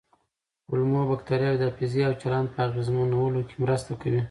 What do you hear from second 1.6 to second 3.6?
حافظې او چلند په اغېزمنولو کې